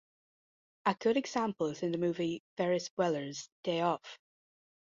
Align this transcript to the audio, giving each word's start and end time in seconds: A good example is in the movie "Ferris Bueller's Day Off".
A 0.87 0.95
good 0.95 1.15
example 1.15 1.67
is 1.67 1.83
in 1.83 1.91
the 1.91 1.99
movie 1.99 2.41
"Ferris 2.57 2.89
Bueller's 2.97 3.51
Day 3.61 3.81
Off". 3.81 4.17